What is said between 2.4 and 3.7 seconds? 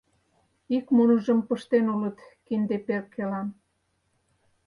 кинде перкелан